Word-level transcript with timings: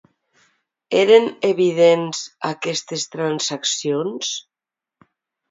Eren 1.01 1.27
evidents 1.49 2.23
aquestes 2.53 3.05
transaccions? 3.17 4.35